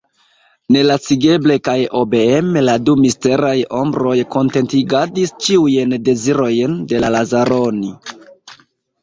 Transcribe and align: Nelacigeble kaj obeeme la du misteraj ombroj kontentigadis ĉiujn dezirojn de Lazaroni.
Nelacigeble 0.75 1.57
kaj 1.67 1.75
obeeme 1.99 2.63
la 2.63 2.77
du 2.85 2.95
misteraj 3.01 3.51
ombroj 3.81 4.15
kontentigadis 4.37 5.35
ĉiujn 5.45 5.95
dezirojn 6.09 6.75
de 6.95 7.05
Lazaroni. 7.07 7.95